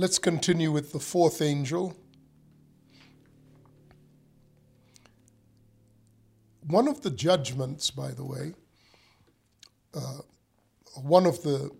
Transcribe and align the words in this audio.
Let's 0.00 0.20
continue 0.20 0.70
with 0.70 0.92
the 0.92 1.00
fourth 1.00 1.42
angel. 1.42 1.96
One 6.60 6.86
of 6.86 7.00
the 7.02 7.10
judgments, 7.10 7.90
by 7.90 8.12
the 8.12 8.24
way, 8.24 8.54
uh, 9.92 10.18
one 11.02 11.26
of 11.26 11.42
the, 11.42 11.72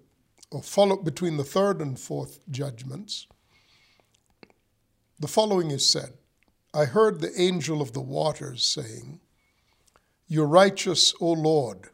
or 0.50 0.64
follow 0.64 0.96
between 0.96 1.36
the 1.36 1.44
third 1.44 1.80
and 1.80 1.96
fourth 1.96 2.40
judgments, 2.50 3.28
the 5.20 5.28
following 5.28 5.70
is 5.70 5.88
said 5.88 6.14
I 6.74 6.86
heard 6.86 7.20
the 7.20 7.40
angel 7.40 7.80
of 7.80 7.92
the 7.92 8.00
waters 8.00 8.64
saying, 8.64 9.20
You're 10.26 10.48
righteous, 10.48 11.14
O 11.20 11.30
Lord, 11.30 11.90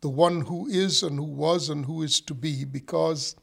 the 0.00 0.10
one 0.10 0.42
who 0.42 0.68
is 0.68 1.02
and 1.02 1.18
who 1.18 1.24
was 1.24 1.68
and 1.68 1.86
who 1.86 2.04
is 2.04 2.20
to 2.20 2.34
be, 2.34 2.64
because 2.64 3.34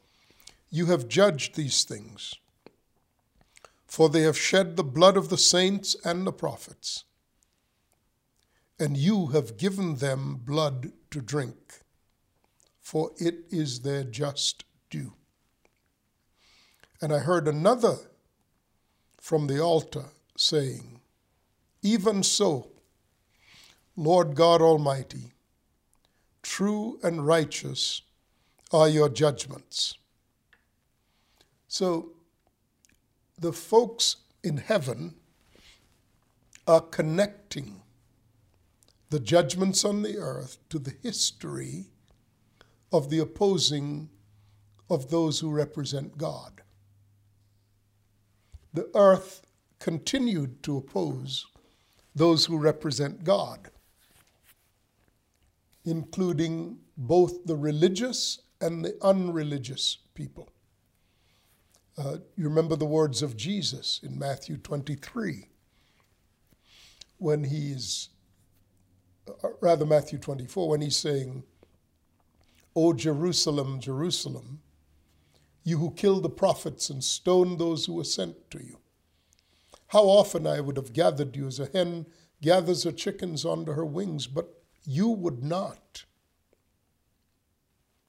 you 0.76 0.86
have 0.86 1.08
judged 1.08 1.54
these 1.54 1.84
things. 1.84 2.34
For 3.86 4.08
they 4.08 4.22
have 4.22 4.36
shed 4.38 4.76
the 4.76 4.84
blood 4.84 5.16
of 5.16 5.28
the 5.28 5.38
saints 5.38 5.96
and 6.04 6.26
the 6.26 6.32
prophets 6.32 7.04
and 8.78 8.96
you 8.96 9.28
have 9.28 9.56
given 9.56 9.96
them 9.96 10.36
blood 10.44 10.92
to 11.10 11.20
drink, 11.20 11.80
for 12.80 13.12
it 13.16 13.44
is 13.50 13.80
their 13.80 14.04
just 14.04 14.64
due. 14.90 15.14
And 17.00 17.12
I 17.12 17.18
heard 17.18 17.48
another 17.48 17.96
from 19.18 19.46
the 19.46 19.60
altar 19.60 20.06
saying, 20.36 21.00
Even 21.82 22.22
so, 22.22 22.68
Lord 23.96 24.34
God 24.34 24.60
Almighty, 24.60 25.32
true 26.42 26.98
and 27.02 27.26
righteous 27.26 28.02
are 28.72 28.88
your 28.88 29.08
judgments. 29.08 29.96
So 31.76 32.12
the 33.38 33.52
folks 33.52 34.16
in 34.42 34.56
heaven 34.56 35.14
are 36.66 36.80
connecting 36.80 37.82
the 39.10 39.20
judgments 39.20 39.84
on 39.84 40.00
the 40.00 40.16
earth 40.16 40.56
to 40.70 40.78
the 40.78 40.94
history 41.02 41.88
of 42.90 43.10
the 43.10 43.18
opposing 43.18 44.08
of 44.88 45.10
those 45.10 45.40
who 45.40 45.50
represent 45.50 46.16
God. 46.16 46.62
The 48.72 48.88
earth 48.94 49.42
continued 49.78 50.62
to 50.62 50.78
oppose 50.78 51.44
those 52.14 52.46
who 52.46 52.56
represent 52.56 53.22
God, 53.22 53.68
including 55.84 56.78
both 56.96 57.44
the 57.44 57.56
religious 57.56 58.40
and 58.62 58.82
the 58.82 58.96
unreligious 59.02 59.98
people. 60.14 60.48
Uh, 61.98 62.18
you 62.36 62.44
remember 62.44 62.76
the 62.76 62.84
words 62.84 63.22
of 63.22 63.36
Jesus 63.36 64.00
in 64.02 64.18
Matthew 64.18 64.58
23 64.58 65.48
when 67.18 67.44
he's 67.44 68.10
uh, 69.28 69.48
rather 69.60 69.86
Matthew 69.86 70.18
24, 70.18 70.68
when 70.68 70.80
he's 70.82 70.96
saying, 70.96 71.42
O 72.74 72.92
Jerusalem, 72.92 73.80
Jerusalem, 73.80 74.60
you 75.64 75.78
who 75.78 75.90
killed 75.90 76.22
the 76.22 76.30
prophets 76.30 76.90
and 76.90 77.02
stoned 77.02 77.58
those 77.58 77.86
who 77.86 77.94
were 77.94 78.04
sent 78.04 78.50
to 78.50 78.62
you. 78.62 78.78
How 79.88 80.02
often 80.02 80.46
I 80.46 80.60
would 80.60 80.76
have 80.76 80.92
gathered 80.92 81.34
you 81.34 81.46
as 81.46 81.58
a 81.58 81.66
hen 81.72 82.06
gathers 82.42 82.84
her 82.84 82.92
chickens 82.92 83.46
under 83.46 83.72
her 83.72 83.84
wings, 83.84 84.26
but 84.26 84.62
you 84.84 85.08
would 85.08 85.42
not. 85.42 86.04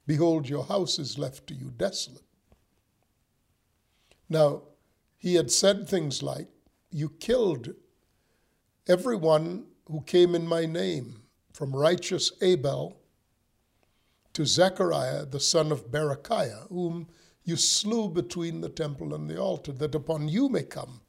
Behold, 0.06 0.50
your 0.50 0.66
house 0.66 1.00
is 1.00 1.18
left 1.18 1.48
to 1.48 1.54
you 1.54 1.72
desolate. 1.76 2.27
Now, 4.30 4.64
he 5.18 5.36
had 5.36 5.52
said 5.52 5.88
things 5.88 6.22
like, 6.22 6.48
You 6.92 7.10
killed 7.10 7.74
everyone 8.88 9.66
who 9.90 10.02
came 10.02 10.36
in 10.36 10.48
my 10.48 10.66
name, 10.66 11.24
from 11.54 11.76
righteous 11.76 12.32
Abel 12.42 12.98
to 14.34 14.46
Zechariah 14.46 15.26
the 15.26 15.40
son 15.40 15.72
of 15.72 15.90
Berechiah, 15.92 16.68
whom 16.70 17.08
you 17.44 17.56
slew 17.56 18.10
between 18.10 18.62
the 18.62 18.70
temple 18.70 19.16
and 19.16 19.30
the 19.30 19.40
altar, 19.40 19.72
that 19.72 19.96
upon 19.96 20.28
you 20.28 20.50
may 20.50 20.64
come 20.64 21.02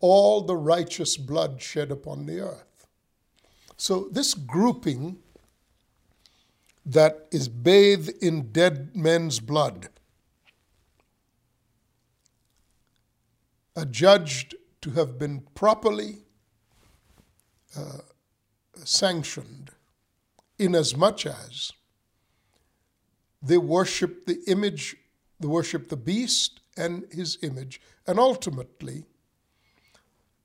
all 0.00 0.42
the 0.42 0.56
righteous 0.56 1.16
blood 1.16 1.60
shed 1.60 1.90
upon 1.90 2.26
the 2.26 2.40
earth. 2.40 2.86
So, 3.76 4.08
this 4.10 4.34
grouping 4.34 5.18
that 6.84 7.26
is 7.30 7.48
bathed 7.48 8.10
in 8.22 8.52
dead 8.52 8.94
men's 8.94 9.40
blood, 9.40 9.88
adjudged 13.78 14.54
to 14.80 14.90
have 14.90 15.18
been 15.18 15.40
properly 15.54 16.18
uh, 17.76 17.98
sanctioned 18.84 19.70
inasmuch 20.58 21.26
as 21.26 21.72
they 23.40 23.58
worship 23.58 24.26
the 24.26 24.40
image, 24.46 24.96
they 25.38 25.46
worship 25.46 25.88
the 25.88 25.96
beast 25.96 26.60
and 26.76 27.04
his 27.12 27.38
image, 27.42 27.80
and 28.06 28.18
ultimately 28.18 29.04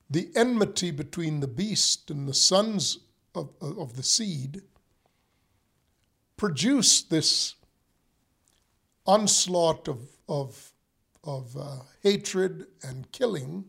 the 0.10 0.30
enmity 0.36 0.92
between 0.92 1.40
the 1.40 1.48
beast 1.48 2.12
and 2.12 2.28
the 2.28 2.34
sons 2.34 3.00
of, 3.34 3.50
of 3.62 3.96
the 3.96 4.04
seed 4.04 4.62
produce 6.38 7.02
this 7.02 7.56
onslaught 9.06 9.88
of, 9.88 10.02
of, 10.30 10.73
of 11.24 11.56
uh, 11.58 11.80
hatred 12.02 12.68
and 12.82 13.12
killing 13.12 13.66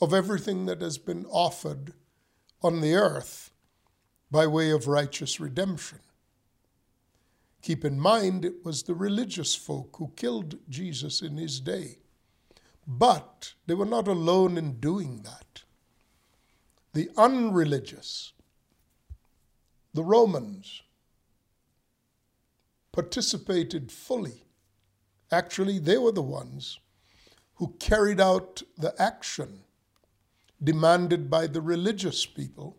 of 0.00 0.12
everything 0.12 0.66
that 0.66 0.80
has 0.80 0.98
been 0.98 1.24
offered 1.26 1.94
on 2.62 2.80
the 2.80 2.94
earth 2.94 3.50
by 4.30 4.46
way 4.46 4.70
of 4.70 4.86
righteous 4.88 5.40
redemption. 5.40 6.00
Keep 7.62 7.84
in 7.84 7.98
mind, 7.98 8.44
it 8.44 8.64
was 8.64 8.82
the 8.82 8.94
religious 8.94 9.54
folk 9.54 9.96
who 9.96 10.12
killed 10.16 10.58
Jesus 10.68 11.22
in 11.22 11.36
his 11.36 11.60
day. 11.60 11.98
But 12.86 13.54
they 13.66 13.74
were 13.74 13.86
not 13.86 14.06
alone 14.06 14.58
in 14.58 14.80
doing 14.80 15.22
that. 15.22 15.62
The 16.92 17.08
unreligious, 17.16 18.32
the 19.94 20.04
Romans, 20.04 20.82
participated 22.92 23.90
fully. 23.90 24.43
Actually, 25.34 25.80
they 25.80 25.98
were 25.98 26.12
the 26.12 26.22
ones 26.22 26.78
who 27.56 27.74
carried 27.80 28.20
out 28.20 28.62
the 28.78 28.94
action 29.02 29.64
demanded 30.62 31.28
by 31.28 31.48
the 31.48 31.60
religious 31.60 32.24
people 32.24 32.76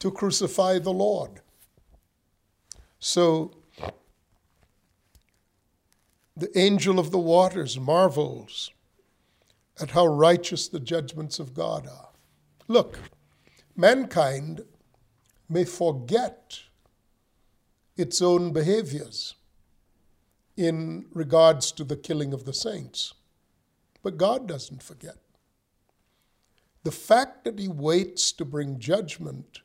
to 0.00 0.10
crucify 0.10 0.80
the 0.80 0.92
Lord. 0.92 1.40
So 2.98 3.52
the 6.36 6.50
angel 6.58 6.98
of 6.98 7.12
the 7.12 7.18
waters 7.18 7.78
marvels 7.78 8.72
at 9.80 9.92
how 9.92 10.08
righteous 10.08 10.66
the 10.66 10.80
judgments 10.80 11.38
of 11.38 11.54
God 11.54 11.86
are. 11.86 12.10
Look, 12.66 12.98
mankind 13.76 14.62
may 15.48 15.64
forget 15.64 16.58
its 17.96 18.20
own 18.20 18.52
behaviors 18.52 19.36
in 20.56 21.06
regards 21.12 21.72
to 21.72 21.84
the 21.84 21.96
killing 21.96 22.32
of 22.32 22.44
the 22.44 22.52
saints, 22.52 23.14
but 24.02 24.16
God 24.16 24.46
doesn't 24.46 24.82
forget. 24.82 25.16
The 26.84 26.92
fact 26.92 27.44
that 27.44 27.58
he 27.58 27.66
waits 27.66 28.30
to 28.32 28.44
bring 28.44 28.78
judgment 28.78 29.60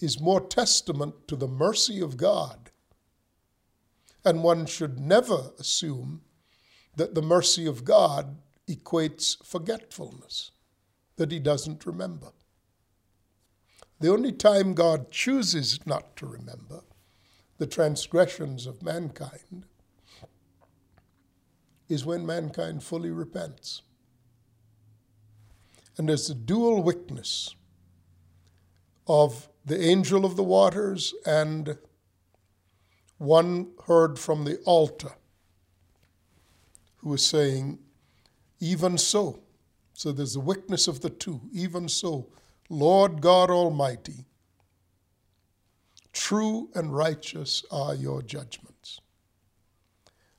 is 0.00 0.20
more 0.20 0.40
testament 0.40 1.28
to 1.28 1.36
the 1.36 1.46
mercy 1.46 2.00
of 2.00 2.16
God. 2.16 2.70
And 4.24 4.42
one 4.42 4.66
should 4.66 4.98
never 4.98 5.52
assume 5.58 6.22
that 6.96 7.14
the 7.14 7.22
mercy 7.22 7.66
of 7.66 7.84
God 7.84 8.38
equates 8.68 9.36
forgetfulness, 9.44 10.50
that 11.16 11.30
he 11.30 11.38
doesn't 11.38 11.86
remember. 11.86 12.32
The 14.00 14.10
only 14.10 14.32
time 14.32 14.74
God 14.74 15.10
chooses 15.10 15.86
not 15.86 16.16
to 16.16 16.26
remember 16.26 16.82
the 17.58 17.66
transgressions 17.66 18.66
of 18.66 18.82
mankind 18.82 19.66
is 21.88 22.04
when 22.04 22.24
mankind 22.24 22.82
fully 22.82 23.10
repents. 23.10 23.82
And 25.96 26.08
there's 26.08 26.30
a 26.30 26.34
dual 26.34 26.82
witness 26.82 27.54
of 29.06 29.48
the 29.64 29.80
angel 29.80 30.24
of 30.24 30.36
the 30.36 30.42
waters 30.42 31.14
and 31.24 31.78
one 33.18 33.68
heard 33.86 34.18
from 34.18 34.44
the 34.44 34.58
altar 34.64 35.12
who 36.96 37.14
is 37.14 37.24
saying, 37.24 37.78
Even 38.60 38.98
so. 38.98 39.40
So 39.92 40.10
there's 40.10 40.36
a 40.36 40.40
witness 40.40 40.88
of 40.88 41.00
the 41.00 41.10
two. 41.10 41.40
Even 41.52 41.88
so, 41.88 42.26
Lord 42.68 43.20
God 43.20 43.50
Almighty, 43.50 44.24
true 46.12 46.68
and 46.74 46.94
righteous 46.94 47.64
are 47.70 47.94
your 47.94 48.22
judgments. 48.22 49.00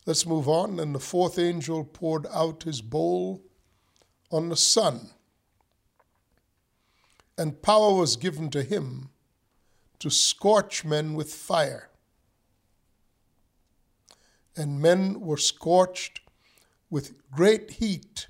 Let's 0.06 0.26
move 0.26 0.48
on. 0.48 0.80
And 0.80 0.94
the 0.94 1.00
fourth 1.00 1.40
angel 1.40 1.84
poured 1.84 2.28
out 2.32 2.64
his 2.64 2.82
bowl 2.82 3.44
on 4.32 4.50
the 4.50 4.56
sun, 4.56 5.12
and 7.38 7.62
power 7.62 7.94
was 7.94 8.16
given 8.16 8.50
to 8.52 8.64
him 8.64 9.10
to 10.00 10.10
scorch 10.10 10.84
men 10.84 11.14
with 11.14 11.34
fire. 11.34 11.90
And 14.58 14.82
men 14.82 15.20
were 15.20 15.38
scorched 15.38 16.22
with 16.90 17.30
great 17.30 17.72
heat. 17.72 18.28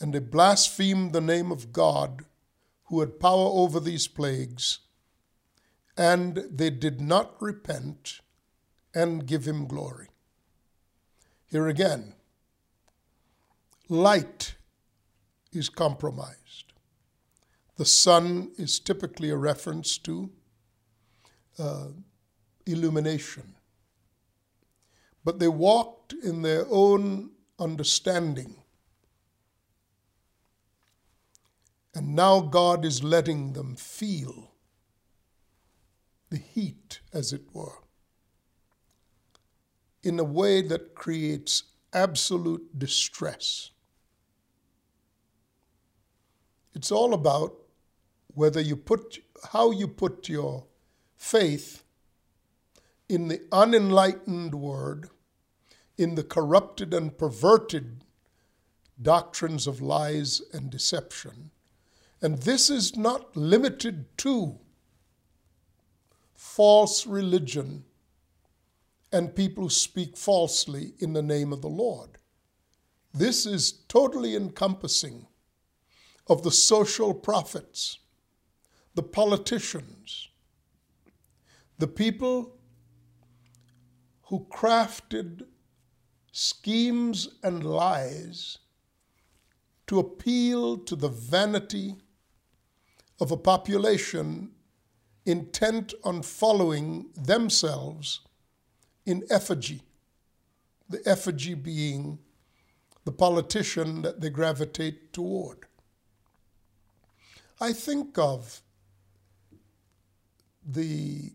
And 0.00 0.14
they 0.14 0.20
blasphemed 0.20 1.12
the 1.12 1.20
name 1.20 1.50
of 1.50 1.72
God, 1.72 2.24
who 2.84 3.00
had 3.00 3.20
power 3.20 3.48
over 3.52 3.80
these 3.80 4.08
plagues, 4.08 4.78
and 5.96 6.44
they 6.50 6.70
did 6.70 7.00
not 7.00 7.40
repent 7.42 8.20
and 8.94 9.26
give 9.26 9.44
him 9.46 9.66
glory. 9.66 10.08
Here 11.50 11.68
again, 11.68 12.14
light 13.88 14.54
is 15.52 15.68
compromised. 15.68 16.72
The 17.76 17.84
sun 17.84 18.50
is 18.58 18.80
typically 18.80 19.30
a 19.30 19.36
reference 19.36 19.98
to 19.98 20.30
uh, 21.58 21.88
illumination. 22.66 23.54
But 25.24 25.38
they 25.38 25.48
walked 25.48 26.12
in 26.12 26.42
their 26.42 26.66
own 26.70 27.30
understanding. 27.58 28.56
And 31.94 32.14
now 32.14 32.40
God 32.40 32.84
is 32.84 33.02
letting 33.02 33.52
them 33.52 33.76
feel 33.76 34.52
the 36.30 36.38
heat, 36.38 37.00
as 37.12 37.32
it 37.32 37.42
were, 37.52 37.78
in 40.02 40.18
a 40.18 40.24
way 40.24 40.62
that 40.62 40.94
creates 40.94 41.64
absolute 41.92 42.78
distress. 42.78 43.70
It's 46.74 46.92
all 46.92 47.14
about 47.14 47.54
whether 48.34 48.60
you 48.60 48.76
put 48.76 49.18
how 49.52 49.70
you 49.70 49.88
put 49.88 50.28
your 50.28 50.66
faith 51.16 51.82
in 53.08 53.28
the 53.28 53.40
unenlightened 53.50 54.54
word, 54.54 55.08
in 55.96 56.14
the 56.14 56.22
corrupted 56.22 56.92
and 56.92 57.16
perverted 57.16 58.04
doctrines 59.00 59.66
of 59.66 59.80
lies 59.80 60.42
and 60.52 60.70
deception. 60.70 61.50
And 62.20 62.38
this 62.38 62.68
is 62.68 62.96
not 62.96 63.36
limited 63.36 64.16
to 64.18 64.58
false 66.34 67.06
religion 67.06 67.84
and 69.12 69.34
people 69.34 69.64
who 69.64 69.70
speak 69.70 70.16
falsely 70.16 70.92
in 70.98 71.12
the 71.12 71.22
name 71.22 71.52
of 71.52 71.62
the 71.62 71.68
Lord. 71.68 72.18
This 73.12 73.46
is 73.46 73.72
totally 73.88 74.36
encompassing 74.36 75.26
of 76.26 76.42
the 76.42 76.50
social 76.50 77.14
prophets, 77.14 77.98
the 78.94 79.02
politicians, 79.02 80.28
the 81.78 81.86
people 81.86 82.56
who 84.24 84.46
crafted 84.52 85.46
schemes 86.32 87.28
and 87.42 87.64
lies 87.64 88.58
to 89.86 89.98
appeal 89.98 90.76
to 90.76 90.94
the 90.94 91.08
vanity 91.08 91.96
of 93.20 93.32
a 93.32 93.36
population 93.36 94.50
intent 95.24 95.94
on 96.04 96.22
following 96.22 97.10
themselves 97.16 98.20
in 99.08 99.24
effigy, 99.30 99.80
the 100.90 101.00
effigy 101.06 101.54
being 101.54 102.18
the 103.06 103.10
politician 103.10 104.02
that 104.02 104.20
they 104.20 104.28
gravitate 104.28 105.14
toward. 105.14 105.64
I 107.58 107.72
think 107.72 108.18
of 108.18 108.60
the 110.62 111.32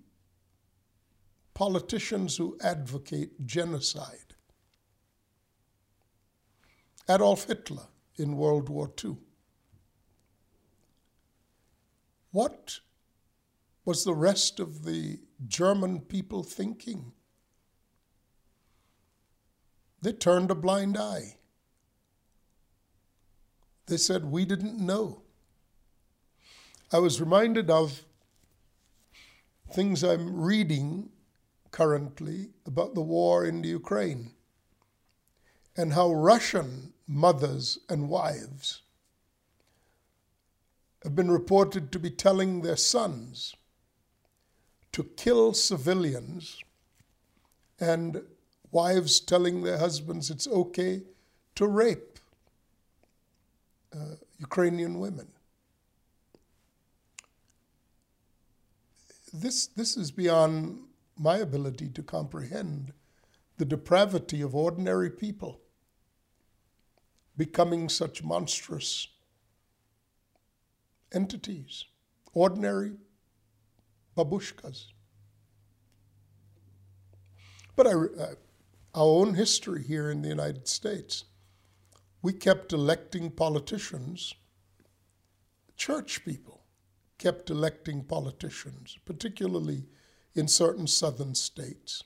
politicians 1.55 2.37
who 2.37 2.55
advocate 2.61 3.43
genocide. 3.43 4.35
Adolf 7.09 7.45
Hitler 7.45 7.87
in 8.17 8.37
World 8.37 8.69
War 8.69 8.91
II. 9.03 9.17
What 12.29 12.81
was 13.83 14.03
the 14.03 14.13
rest 14.13 14.59
of 14.59 14.85
the 14.85 15.21
German 15.47 16.01
people 16.01 16.43
thinking? 16.43 17.13
They 20.03 20.11
turned 20.11 20.51
a 20.51 20.55
blind 20.55 20.97
eye. 20.97 21.38
They 23.85 23.95
said, 23.95 24.25
We 24.25 24.44
didn't 24.44 24.77
know. 24.77 25.21
I 26.91 26.97
was 27.00 27.21
reminded 27.21 27.69
of 27.69 28.03
things 29.71 30.03
I'm 30.03 30.41
reading 30.41 31.09
currently 31.71 32.50
about 32.65 32.95
the 32.95 33.01
war 33.01 33.45
in 33.45 33.61
the 33.61 33.69
Ukraine 33.69 34.31
and 35.77 35.94
how 35.94 36.11
Russian 36.11 36.91
mothers 37.07 37.79
and 37.88 38.09
wives 38.09 38.81
have 41.03 41.15
been 41.15 41.31
reported 41.31 41.94
to 41.94 41.99
be 41.99 42.09
telling 42.09 42.61
their 42.61 42.75
sons 42.75 43.56
to 44.91 45.06
kill 45.15 45.53
civilians 45.53 46.61
and 47.79 48.21
wives 48.73 49.19
telling 49.19 49.61
their 49.61 49.77
husbands 49.77 50.29
it's 50.29 50.47
okay 50.47 51.03
to 51.55 51.67
rape 51.67 52.19
uh, 53.95 54.15
Ukrainian 54.39 54.99
women. 54.99 55.27
This, 59.31 59.67
this 59.67 59.95
is 59.95 60.11
beyond 60.11 60.81
my 61.17 61.37
ability 61.37 61.89
to 61.89 62.03
comprehend 62.03 62.93
the 63.57 63.65
depravity 63.65 64.41
of 64.41 64.55
ordinary 64.55 65.09
people 65.09 65.59
becoming 67.37 67.89
such 67.89 68.23
monstrous 68.23 69.07
entities, 71.13 71.85
ordinary 72.33 72.93
babushkas. 74.17 74.85
But 77.75 77.87
I, 77.87 77.91
uh, 77.91 78.35
our 78.94 79.06
own 79.06 79.33
history 79.33 79.83
here 79.83 80.09
in 80.09 80.21
the 80.21 80.30
United 80.30 80.68
States, 80.68 81.26
we 82.21 82.33
kept 82.33 82.73
electing 82.73 83.31
politicians, 83.31 84.33
church 85.76 86.23
people 86.23 86.64
kept 87.23 87.50
electing 87.50 88.04
politicians, 88.04 88.97
particularly 89.06 89.85
in 90.35 90.45
certain 90.45 90.85
southern 90.85 91.33
states, 91.33 92.04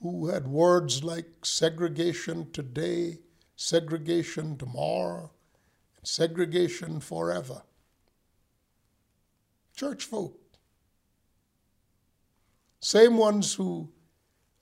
who 0.00 0.28
had 0.28 0.46
words 0.46 1.02
like 1.02 1.44
segregation 1.44 2.48
today, 2.52 3.18
segregation 3.56 4.56
tomorrow, 4.56 5.32
and 5.96 6.06
segregation 6.06 7.00
forever. 7.00 7.62
Church 9.74 10.04
folk. 10.04 10.38
Same 12.78 13.16
ones 13.16 13.54
who 13.54 13.88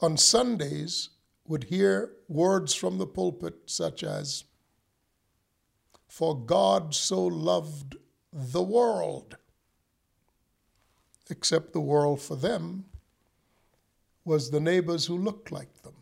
on 0.00 0.16
Sundays 0.16 1.10
would 1.46 1.64
hear 1.64 2.12
words 2.28 2.74
from 2.74 2.98
the 2.98 3.06
pulpit 3.06 3.54
such 3.66 4.02
as, 4.02 4.44
For 6.08 6.36
God 6.36 6.94
so 6.94 7.24
loved 7.24 7.96
the 8.32 8.62
world 8.62 9.36
except 11.30 11.72
the 11.72 11.80
world 11.80 12.20
for 12.20 12.36
them 12.36 12.84
was 14.24 14.50
the 14.50 14.60
neighbors 14.60 15.06
who 15.06 15.16
looked 15.16 15.50
like 15.52 15.82
them. 15.82 15.94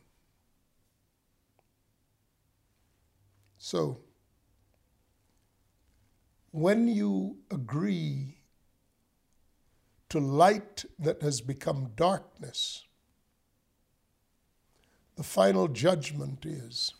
So, 3.58 4.00
when 6.50 6.88
you 6.88 7.38
agree 7.50 8.38
to 10.10 10.20
light 10.20 10.84
that 10.98 11.22
has 11.22 11.40
become 11.40 11.92
darkness, 11.96 12.84
the 15.16 15.23
final 15.23 15.68
judgment 15.68 16.44
is 16.44 16.94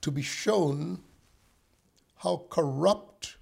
to 0.00 0.10
be 0.10 0.22
shown 0.22 1.00
how 2.16 2.44
corrupt 2.50 3.36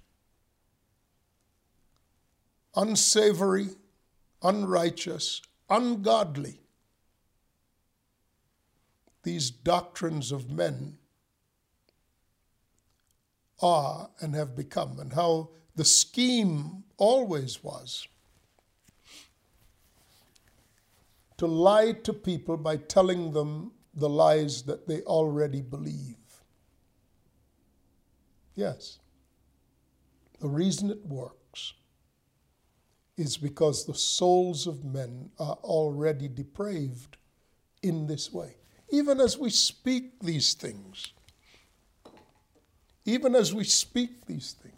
unsavory, 2.75 3.69
unrighteous, 4.41 5.41
ungodly. 5.69 6.59
These 9.23 9.49
doctrines 9.49 10.31
of 10.31 10.49
men 10.49 10.97
are 13.61 14.09
and 14.21 14.35
have 14.35 14.55
become, 14.55 14.99
and 14.99 15.13
how 15.13 15.49
the 15.75 15.85
scheme 15.85 16.83
always 16.97 17.63
was 17.63 18.07
to 21.37 21.45
lie 21.45 21.91
to 21.91 22.13
people 22.13 22.57
by 22.57 22.77
telling 22.77 23.31
them 23.31 23.71
the 23.93 24.09
lies 24.09 24.63
that 24.63 24.87
they 24.87 25.01
already 25.01 25.61
believe. 25.61 26.15
Yes. 28.55 28.99
The 30.39 30.47
reason 30.47 30.89
it 30.89 31.05
works 31.05 31.73
is 33.17 33.37
because 33.37 33.85
the 33.85 33.95
souls 33.95 34.67
of 34.67 34.83
men 34.83 35.31
are 35.39 35.57
already 35.63 36.27
depraved 36.27 37.17
in 37.81 38.07
this 38.07 38.31
way. 38.31 38.55
Even 38.89 39.19
as 39.19 39.37
we 39.37 39.49
speak 39.49 40.19
these 40.21 40.53
things, 40.53 41.13
even 43.05 43.35
as 43.35 43.53
we 43.53 43.63
speak 43.63 44.25
these 44.25 44.53
things, 44.53 44.73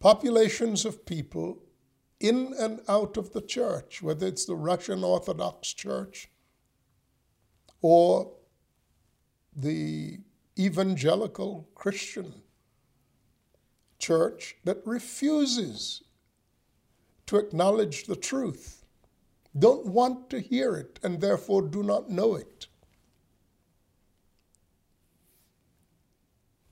populations 0.00 0.84
of 0.84 1.06
people 1.06 1.58
in 2.20 2.54
and 2.58 2.80
out 2.88 3.16
of 3.16 3.32
the 3.32 3.40
church, 3.40 4.02
whether 4.02 4.26
it's 4.26 4.44
the 4.44 4.54
Russian 4.54 5.04
Orthodox 5.04 5.72
Church 5.72 6.30
or 7.80 8.32
the 9.54 10.18
evangelical 10.58 11.68
Christian 11.74 12.42
church 13.98 14.56
that 14.64 14.78
refuses 14.84 16.02
to 17.26 17.36
acknowledge 17.36 18.04
the 18.04 18.16
truth, 18.16 18.84
don't 19.58 19.86
want 19.86 20.30
to 20.30 20.40
hear 20.40 20.74
it, 20.74 20.98
and 21.02 21.20
therefore 21.20 21.62
do 21.62 21.82
not 21.82 22.10
know 22.10 22.34
it. 22.34 22.66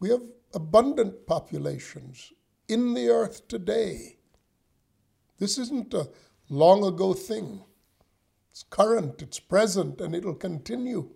We 0.00 0.10
have 0.10 0.22
abundant 0.52 1.26
populations 1.26 2.32
in 2.68 2.94
the 2.94 3.08
earth 3.08 3.46
today. 3.46 4.16
This 5.42 5.58
isn't 5.58 5.92
a 5.92 6.08
long 6.48 6.84
ago 6.84 7.12
thing. 7.14 7.64
It's 8.52 8.62
current, 8.62 9.20
it's 9.20 9.40
present, 9.40 10.00
and 10.00 10.14
it'll 10.14 10.36
continue. 10.36 11.10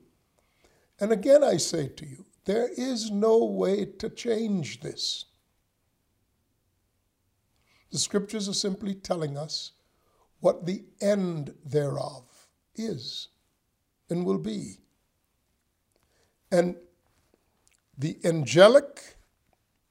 And 0.98 1.12
again, 1.12 1.44
I 1.44 1.58
say 1.58 1.86
to 1.86 2.04
you, 2.04 2.26
there 2.44 2.68
is 2.76 3.12
no 3.12 3.44
way 3.44 3.84
to 3.84 4.10
change 4.10 4.80
this. 4.80 5.26
The 7.92 8.00
scriptures 8.00 8.48
are 8.48 8.52
simply 8.52 8.96
telling 8.96 9.36
us 9.38 9.70
what 10.40 10.66
the 10.66 10.82
end 11.00 11.54
thereof 11.64 12.24
is 12.74 13.28
and 14.10 14.26
will 14.26 14.38
be. 14.38 14.78
And 16.50 16.74
the 17.96 18.18
angelic 18.24 19.18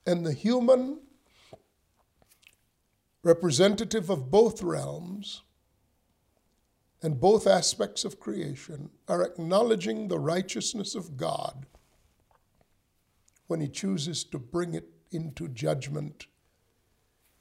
and 0.05 0.25
the 0.25 0.33
human 0.33 0.99
representative 3.25 4.11
of 4.11 4.29
both 4.29 4.61
realms 4.61 5.41
and 7.01 7.19
both 7.19 7.47
aspects 7.47 8.05
of 8.05 8.19
creation 8.19 8.91
are 9.07 9.23
acknowledging 9.23 10.07
the 10.07 10.19
righteousness 10.19 10.93
of 10.93 11.17
God 11.17 11.65
when 13.47 13.61
he 13.61 13.67
chooses 13.67 14.23
to 14.25 14.37
bring 14.37 14.75
it 14.75 14.87
into 15.11 15.47
judgment 15.47 16.27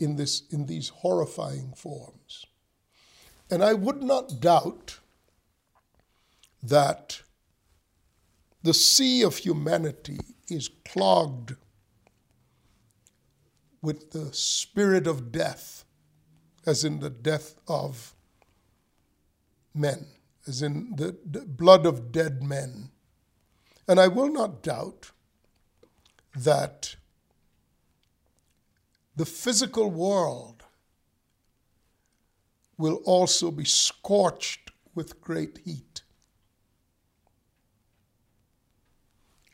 in, 0.01 0.17
this, 0.17 0.45
in 0.51 0.65
these 0.65 0.89
horrifying 0.89 1.75
forms. 1.77 2.47
And 3.51 3.63
I 3.63 3.75
would 3.75 4.03
not 4.03 4.41
doubt 4.41 5.01
that 6.63 7.21
the 8.63 8.75
sea 8.75 9.23
of 9.23 9.37
humanity 9.37 10.19
is 10.49 10.71
clogged 10.89 11.57
with 13.85 14.13
the 14.13 14.33
spirit 14.33 15.07
of 15.07 15.31
death, 15.31 15.85
as 16.65 16.85
in 16.85 17.01
the 17.01 17.11
death 17.11 17.55
of 17.69 18.15
men, 19.75 20.07
as 20.47 20.63
in 20.63 20.95
the, 20.97 21.17
the 21.25 21.43
blood 21.43 21.85
of 21.85 22.11
dead 22.11 22.43
men. 22.43 22.91
And 23.87 24.01
I 24.01 24.09
will 24.09 24.33
not 24.33 24.63
doubt 24.63 25.13
that 26.35 26.97
the 29.15 29.27
physical 29.27 29.91
world 29.91 30.65
will 32.79 33.03
also 33.05 33.51
be 33.51 33.65
scorched 33.65 34.71
with 34.95 35.21
great 35.21 35.59
heat. 35.65 36.03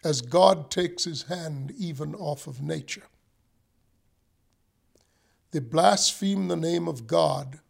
As 0.04 0.22
God 0.22 0.70
takes 0.70 1.04
his 1.04 1.24
hand 1.24 1.74
even 1.76 2.14
off 2.14 2.46
of 2.46 2.62
nature. 2.62 3.02
They 5.52 5.58
blaspheme 5.58 6.48
the 6.48 6.56
name 6.56 6.86
of 6.86 7.06
God 7.06 7.60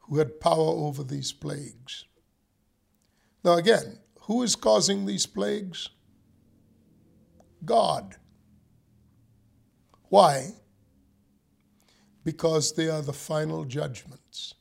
who 0.00 0.18
had 0.18 0.40
power 0.40 0.58
over 0.58 1.02
these 1.02 1.32
plagues. 1.32 2.04
Now, 3.42 3.54
again, 3.54 3.98
who 4.22 4.42
is 4.42 4.56
causing 4.56 5.06
these 5.06 5.26
plagues? 5.26 5.88
God. 7.64 8.16
Why? 10.08 10.52
Because 12.24 12.72
they 12.72 12.88
are 12.88 13.02
the 13.02 13.12
final 13.12 13.64
judgments. 13.64 14.54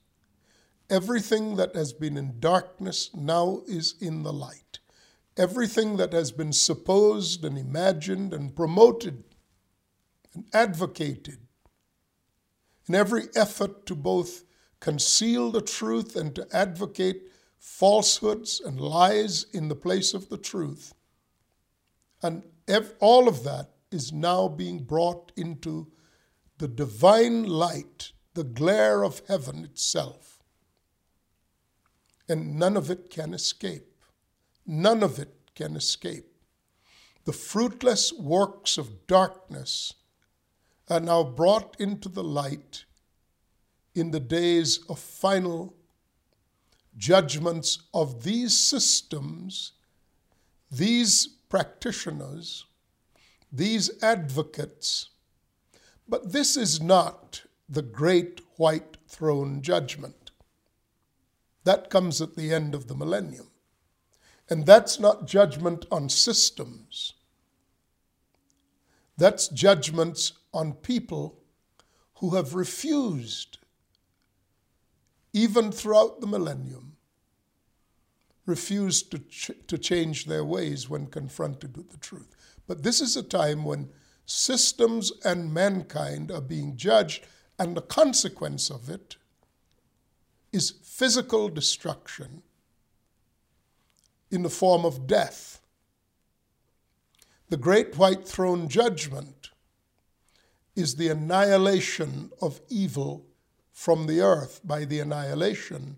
Everything 0.90 1.56
that 1.58 1.76
has 1.76 1.92
been 1.92 2.18
in 2.18 2.40
darkness 2.40 3.10
now 3.14 3.62
is 3.68 3.96
in 4.00 4.24
the 4.24 4.34
light. 4.34 4.80
Everything 5.36 5.98
that 5.98 6.14
has 6.14 6.32
been 6.32 6.54
supposed 6.54 7.44
and 7.44 7.58
imagined 7.58 8.34
and 8.34 8.56
promoted 8.56 9.24
and 10.34 10.46
advocated 10.54 11.40
in 12.88 12.96
every 12.96 13.28
effort 13.36 13.86
to 13.86 13.96
both 13.96 14.44
conceal 14.80 15.52
the 15.52 15.62
truth 15.62 16.16
and 16.16 16.36
to 16.36 16.48
advocate 16.52 17.30
falsehoods 17.60 18.60
and 18.60 18.80
lies 18.80 19.46
in 19.54 19.70
the 19.70 19.76
place 19.76 20.14
of 20.14 20.30
the 20.30 20.38
truth. 20.38 20.94
And 22.22 22.44
all 23.00 23.28
of 23.28 23.44
that 23.44 23.70
is 23.92 24.12
now 24.12 24.48
being 24.48 24.84
brought 24.84 25.32
into 25.38 25.92
the 26.58 26.68
divine 26.68 27.44
light, 27.44 28.12
the 28.34 28.44
glare 28.44 29.04
of 29.04 29.22
heaven 29.28 29.64
itself. 29.64 30.40
And 32.28 32.58
none 32.58 32.76
of 32.76 32.90
it 32.90 33.10
can 33.10 33.34
escape. 33.34 34.04
None 34.66 35.04
of 35.04 35.20
it 35.20 35.34
can 35.56 35.76
escape. 35.76 36.26
The 37.26 37.34
fruitless 37.34 38.12
works 38.14 38.78
of 38.78 39.08
darkness 39.08 39.94
are 40.90 41.00
now 41.00 41.24
brought 41.24 41.76
into 41.80 42.10
the 42.10 42.24
light 42.24 42.86
in 43.96 44.12
the 44.12 44.20
days 44.20 44.80
of 44.90 45.00
final 45.00 45.74
judgments 46.98 47.80
of 47.94 48.24
these 48.24 48.58
systems, 48.58 49.74
these 50.72 51.28
practitioners, 51.50 52.66
these 53.52 54.04
advocates. 54.04 55.10
But 56.08 56.32
this 56.32 56.58
is 56.58 56.82
not 56.82 57.44
the 57.70 57.82
great 57.82 58.42
white 58.58 58.98
throne 59.08 59.62
judgment. 59.62 60.32
That 61.64 61.90
comes 61.90 62.22
at 62.22 62.36
the 62.36 62.54
end 62.54 62.76
of 62.76 62.88
the 62.88 62.96
millennium. 62.96 63.48
And 64.50 64.66
that's 64.66 65.00
not 65.00 65.28
judgment 65.28 65.86
on 65.90 66.10
systems. 66.10 67.14
That's 69.18 69.48
judgments 69.48 70.34
on 70.54 70.74
people 70.74 71.40
who 72.16 72.36
have 72.36 72.54
refused, 72.54 73.58
even 75.34 75.72
throughout 75.72 76.22
the 76.22 76.28
millennium, 76.28 76.96
refused 78.46 79.12
to, 79.12 79.20
ch- 79.20 79.52
to 79.68 79.78
change 79.78 80.26
their 80.26 80.44
ways 80.44 80.90
when 80.90 81.08
confronted 81.08 81.76
with 81.76 81.90
the 81.90 81.98
truth. 81.98 82.36
But 82.68 82.84
this 82.84 83.02
is 83.02 83.18
a 83.18 83.24
time 83.24 83.64
when 83.66 83.90
systems 84.26 85.12
and 85.26 85.54
mankind 85.54 86.32
are 86.32 86.42
being 86.42 86.78
judged, 86.78 87.26
and 87.60 87.76
the 87.76 87.82
consequence 87.82 88.70
of 88.70 88.90
it 88.90 89.18
is 90.52 90.72
physical 90.84 91.50
destruction 91.50 92.44
in 94.30 94.44
the 94.44 94.50
form 94.50 94.86
of 94.86 95.08
death. 95.08 95.62
The 97.50 97.58
great 97.58 97.98
white 97.98 98.28
throne 98.28 98.68
judgment 98.68 99.50
is 100.76 100.96
the 100.96 101.10
annihilation 101.10 102.32
of 102.42 102.62
evil 102.70 103.26
from 103.72 104.08
the 104.08 104.22
earth 104.22 104.62
by 104.64 104.86
the 104.86 105.00
annihilation 105.00 105.98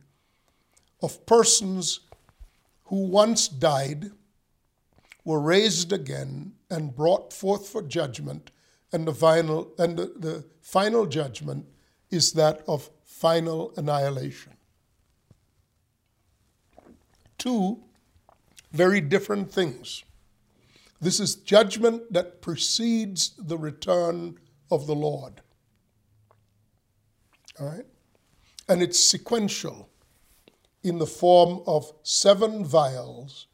of 1.02 1.26
persons 1.26 2.02
who 2.86 3.08
once 3.08 3.48
died, 3.48 4.12
were 5.24 5.40
raised 5.40 5.92
again, 5.92 6.54
and 6.70 6.96
brought 6.96 7.34
forth 7.34 7.68
for 7.68 7.82
judgment. 7.82 8.52
And 8.92 9.08
the 9.08 9.14
final, 9.14 9.74
and 9.78 9.98
the, 9.98 10.14
the 10.18 10.46
final 10.62 11.06
judgment 11.06 11.66
is 12.12 12.34
that 12.34 12.62
of 12.68 12.90
final 13.04 13.74
annihilation. 13.76 14.54
Two 17.38 17.84
very 18.72 19.02
different 19.02 19.52
things. 19.52 20.04
This 21.02 21.20
is 21.20 21.36
judgment 21.36 22.14
that 22.14 22.42
precedes 22.42 23.34
the 23.38 23.58
return 23.58 24.38
of 24.72 24.88
the 24.88 24.96
Lord. 24.96 25.42
All 27.60 27.68
right? 27.68 27.86
and 28.68 28.82
it's 28.82 29.00
sequential 29.00 29.90
in 30.84 30.98
the 30.98 31.06
form 31.06 31.62
of 31.68 31.92
seven 32.04 32.64
vials 32.64 33.48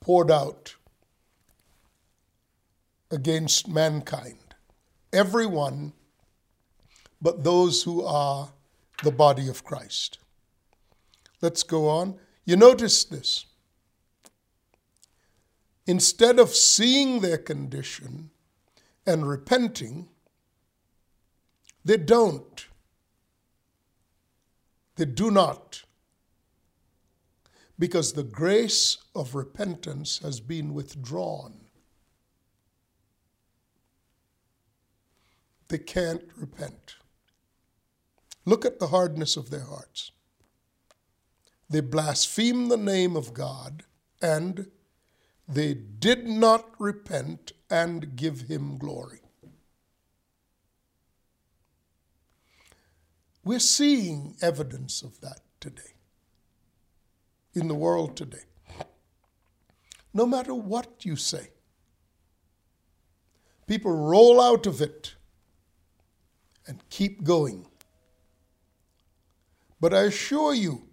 poured 0.00 0.30
out 0.30 0.74
against 3.10 3.68
mankind. 3.68 4.54
Everyone 5.12 5.92
but 7.20 7.42
those 7.42 7.84
who 7.84 8.04
are 8.04 8.52
the 9.02 9.10
body 9.10 9.48
of 9.48 9.64
Christ. 9.64 10.18
Let's 11.40 11.62
go 11.62 11.88
on. 11.88 12.18
You 12.44 12.56
notice 12.56 13.04
this. 13.04 13.46
Instead 15.86 16.38
of 16.38 16.50
seeing 16.50 17.20
their 17.20 17.38
condition 17.38 18.30
and 19.06 19.26
repenting, 19.26 20.08
they 21.84 21.96
don't. 21.96 22.66
They 24.96 25.04
do 25.04 25.30
not. 25.30 25.82
Because 27.78 28.12
the 28.12 28.22
grace 28.22 28.98
of 29.14 29.34
repentance 29.34 30.18
has 30.18 30.40
been 30.40 30.74
withdrawn. 30.74 31.54
They 35.68 35.78
can't 35.78 36.24
repent. 36.36 36.96
Look 38.44 38.64
at 38.64 38.78
the 38.78 38.88
hardness 38.88 39.36
of 39.36 39.50
their 39.50 39.64
hearts. 39.64 40.12
They 41.68 41.80
blaspheme 41.80 42.68
the 42.68 42.76
name 42.76 43.16
of 43.16 43.34
God 43.34 43.84
and 44.22 44.70
they 45.48 45.74
did 45.74 46.26
not 46.26 46.70
repent 46.78 47.52
and 47.70 48.16
give 48.16 48.42
him 48.42 48.78
glory. 48.78 49.23
We're 53.44 53.58
seeing 53.58 54.36
evidence 54.40 55.02
of 55.02 55.20
that 55.20 55.40
today 55.60 55.94
in 57.52 57.68
the 57.68 57.74
world 57.74 58.16
today. 58.16 58.44
No 60.14 60.24
matter 60.24 60.54
what 60.54 61.04
you 61.04 61.16
say, 61.16 61.50
people 63.66 63.92
roll 63.92 64.40
out 64.40 64.66
of 64.66 64.80
it 64.80 65.14
and 66.66 66.88
keep 66.88 67.22
going. 67.22 67.66
But 69.78 69.92
I 69.92 70.04
assure 70.04 70.54
you 70.54 70.88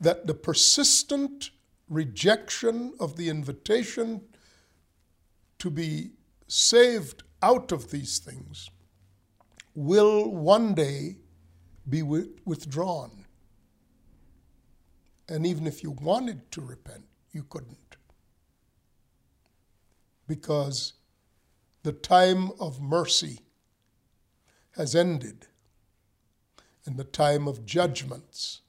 that 0.00 0.26
the 0.26 0.34
persistent 0.34 1.50
rejection 1.88 2.94
of 2.98 3.16
the 3.16 3.28
invitation 3.28 4.22
to 5.60 5.70
be 5.70 6.10
saved 6.48 7.22
out 7.42 7.70
of 7.70 7.92
these 7.92 8.18
things 8.18 8.70
will 9.76 10.30
one 10.30 10.74
day 10.74 11.18
be 11.88 12.02
withdrawn. 12.02 13.26
And 15.28 15.46
even 15.46 15.66
if 15.66 15.82
you 15.82 15.90
wanted 15.90 16.50
to 16.52 16.60
repent, 16.62 17.04
you 17.32 17.44
couldn't. 17.44 17.96
Because 20.26 20.94
the 21.82 21.92
time 21.92 22.50
of 22.58 22.80
mercy 22.80 23.40
has 24.76 24.94
ended 24.96 25.46
and 26.86 26.96
the 26.96 27.04
time 27.04 27.46
of 27.46 27.66
judgments 27.66 28.62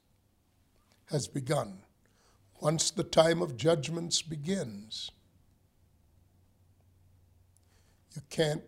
has 1.06 1.28
begun. 1.28 1.80
Once 2.60 2.92
the 2.92 3.04
time 3.04 3.42
of 3.42 3.56
judgments 3.56 4.22
begins, 4.22 5.12
you 8.16 8.22
can't 8.30 8.64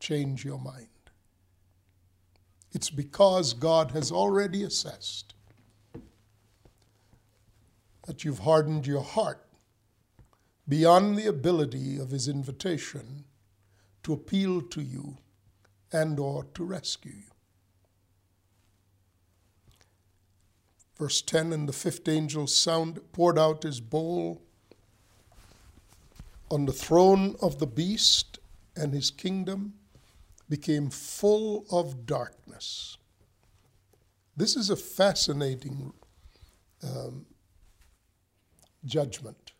change 0.00 0.44
your 0.44 0.58
mind. 0.58 0.88
It's 2.72 2.90
because 2.90 3.52
God 3.52 3.90
has 3.90 4.10
already 4.10 4.62
assessed 4.62 5.34
that 8.06 8.24
you've 8.24 8.40
hardened 8.40 8.86
your 8.86 9.02
heart 9.02 9.46
beyond 10.68 11.16
the 11.16 11.26
ability 11.26 11.98
of 11.98 12.10
his 12.10 12.28
invitation 12.28 13.24
to 14.02 14.12
appeal 14.12 14.62
to 14.62 14.80
you 14.80 15.18
and 15.92 16.18
or 16.18 16.44
to 16.54 16.64
rescue 16.64 17.12
you. 17.12 17.32
Verse 20.98 21.20
10 21.20 21.52
And 21.52 21.68
the 21.68 21.72
fifth 21.72 22.08
angel 22.08 22.46
sound 22.46 23.00
poured 23.12 23.38
out 23.38 23.62
his 23.62 23.80
bowl 23.80 24.40
on 26.50 26.66
the 26.66 26.72
throne 26.72 27.34
of 27.40 27.58
the 27.58 27.66
beast, 27.66 28.38
and 28.76 28.92
his 28.92 29.10
kingdom 29.10 29.74
became 30.52 30.90
full 30.90 31.64
of 31.70 32.04
darkness. 32.04 32.98
This 34.36 34.54
is 34.54 34.68
a 34.68 34.76
fascinating 34.76 35.94
um, 36.82 37.24
judgment. 38.84 39.52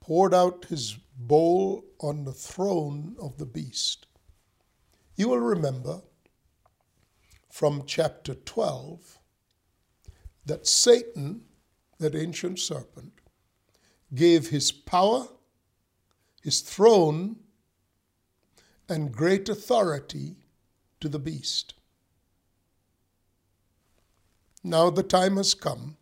Poured 0.00 0.34
out 0.34 0.64
his 0.64 0.98
bowl 1.16 1.84
on 2.00 2.24
the 2.24 2.32
throne 2.32 3.14
of 3.22 3.38
the 3.38 3.46
beast. 3.46 4.08
You 5.14 5.28
will 5.28 5.38
remember 5.38 6.02
from 7.52 7.84
chapter 7.86 8.34
12 8.34 9.16
that 10.44 10.66
Satan, 10.66 11.42
that 12.00 12.16
ancient 12.16 12.58
serpent, 12.58 13.12
gave 14.12 14.48
his 14.48 14.72
power, 14.72 15.28
his 16.42 16.62
throne, 16.62 17.36
and 18.90 19.12
great 19.12 19.48
authority 19.48 20.34
to 20.98 21.08
the 21.08 21.18
beast. 21.18 21.74
Now 24.64 24.90
the 24.90 25.04
time 25.04 25.36
has 25.36 25.54
come 25.54 25.96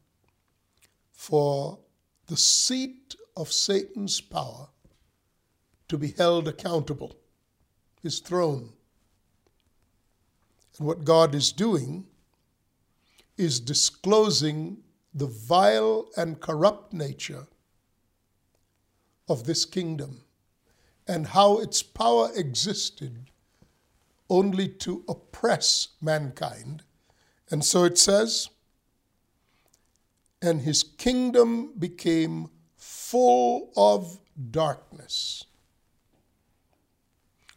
for 1.12 1.78
the 2.26 2.36
seat 2.36 3.14
of 3.36 3.52
Satan's 3.52 4.20
power 4.22 4.68
to 5.88 5.98
be 5.98 6.14
held 6.16 6.48
accountable, 6.48 7.14
his 8.02 8.20
throne. 8.20 8.72
And 10.78 10.86
what 10.86 11.04
God 11.04 11.34
is 11.34 11.52
doing 11.52 12.06
is 13.36 13.60
disclosing 13.60 14.78
the 15.14 15.26
vile 15.26 16.08
and 16.16 16.40
corrupt 16.40 16.92
nature 16.92 17.46
of 19.28 19.44
this 19.44 19.64
kingdom 19.64 20.22
and 21.08 21.28
how 21.28 21.58
its 21.58 21.82
power 21.82 22.30
existed 22.36 23.30
only 24.28 24.68
to 24.68 25.04
oppress 25.08 25.88
mankind. 26.02 26.82
And 27.50 27.64
so 27.64 27.84
it 27.84 27.96
says, 27.96 28.50
and 30.42 30.60
his 30.60 30.82
kingdom 30.82 31.72
became 31.78 32.50
full 32.76 33.72
of 33.74 34.20
darkness. 34.50 35.44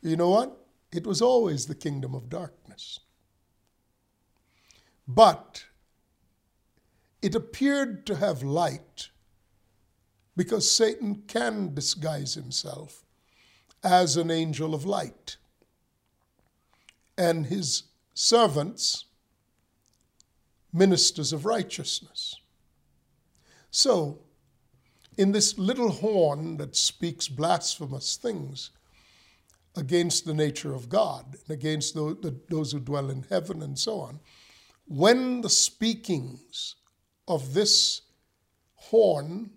You 0.02 0.16
know 0.16 0.30
what? 0.30 0.58
It 0.92 1.06
was 1.06 1.22
always 1.22 1.66
the 1.66 1.76
kingdom 1.76 2.16
of 2.16 2.30
darkness. 2.30 3.02
But 5.08 5.66
it 7.22 7.36
appeared 7.36 8.06
to 8.08 8.16
have 8.16 8.42
light 8.42 9.10
because 10.36 10.72
Satan 10.72 11.24
can 11.28 11.76
disguise 11.76 12.34
himself 12.34 13.04
as 13.84 14.17
an 14.17 14.30
angel 14.30 14.74
of 14.74 14.86
light. 14.86 15.38
And 17.17 17.48
his 17.48 17.84
servants, 18.13 19.06
ministers 20.74 21.34
of 21.34 21.46
righteousness. 21.46 22.36
So, 23.70 24.20
in 25.17 25.32
this 25.32 25.58
little 25.58 25.91
horn 25.91 26.58
that 26.58 26.76
speaks 26.76 27.28
blasphemous 27.28 28.15
things 28.15 28.72
against 29.76 30.26
the 30.26 30.34
nature 30.34 30.74
of 30.74 30.89
God 30.89 31.36
and 31.48 31.50
against 31.50 31.96
those 31.96 32.72
who 32.72 32.80
dwell 32.80 33.10
in 33.10 33.24
heaven 33.30 33.62
and 33.62 33.78
so 33.78 34.00
on, 34.00 34.20
when 34.88 35.41
the 35.41 35.50
speakings 35.50 36.76
of 37.28 37.54
this 37.54 38.02
horn 38.76 39.52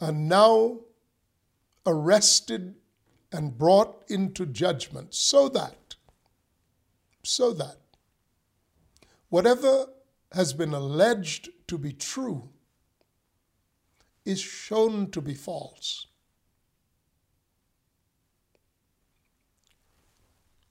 are 0.00 0.12
now 0.12 0.78
arrested 1.86 2.74
and 3.34 3.58
brought 3.58 4.04
into 4.08 4.46
judgment 4.46 5.14
so 5.14 5.48
that 5.48 5.96
so 7.22 7.52
that 7.52 7.78
whatever 9.28 9.86
has 10.32 10.52
been 10.52 10.72
alleged 10.72 11.48
to 11.66 11.76
be 11.78 11.92
true 11.92 12.48
is 14.24 14.40
shown 14.40 15.10
to 15.10 15.20
be 15.20 15.34
false. 15.34 16.06